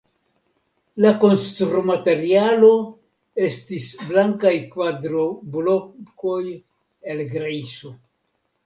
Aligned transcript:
La 1.05 1.11
konstrumaterialo 1.23 2.71
estis 3.49 3.87
blankaj 4.09 4.55
kvadroblokoj 4.75 6.45
el 7.15 7.25
grejso. 7.39 7.97